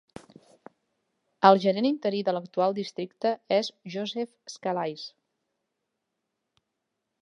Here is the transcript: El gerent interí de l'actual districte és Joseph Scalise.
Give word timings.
El 1.49 1.61
gerent 1.65 1.89
interí 1.91 2.23
de 2.29 2.35
l'actual 2.37 2.75
districte 2.79 3.35
és 3.61 3.71
Joseph 3.97 4.57
Scalise. 4.57 5.09